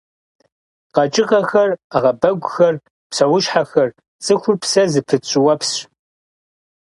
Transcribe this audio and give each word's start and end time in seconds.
КъэкӀыгъэхэр, 0.95 1.69
Ӏэгъэбэгухэр, 1.89 2.75
псэущхьэхэр, 3.09 3.89
цӀыхур– 4.23 4.55
псэ 4.61 4.83
зыпыт 4.91 5.23
щӀыуэпсщ. 5.29 5.75